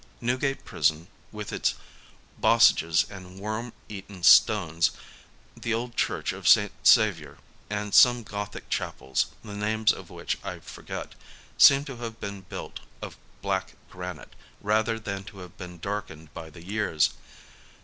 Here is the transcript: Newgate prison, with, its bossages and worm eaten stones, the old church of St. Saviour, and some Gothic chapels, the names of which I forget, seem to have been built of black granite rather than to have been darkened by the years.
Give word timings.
Newgate 0.19 0.65
prison, 0.65 1.09
with, 1.31 1.53
its 1.53 1.75
bossages 2.35 3.05
and 3.11 3.39
worm 3.39 3.71
eaten 3.87 4.23
stones, 4.23 4.89
the 5.55 5.75
old 5.75 5.95
church 5.95 6.33
of 6.33 6.47
St. 6.47 6.71
Saviour, 6.81 7.37
and 7.69 7.93
some 7.93 8.23
Gothic 8.23 8.67
chapels, 8.67 9.27
the 9.43 9.53
names 9.53 9.93
of 9.93 10.09
which 10.09 10.39
I 10.43 10.57
forget, 10.59 11.13
seem 11.55 11.85
to 11.85 11.97
have 11.97 12.19
been 12.19 12.41
built 12.41 12.79
of 12.99 13.15
black 13.43 13.75
granite 13.91 14.33
rather 14.59 14.97
than 14.99 15.23
to 15.25 15.37
have 15.37 15.55
been 15.59 15.77
darkened 15.77 16.33
by 16.33 16.49
the 16.49 16.63
years. 16.63 17.11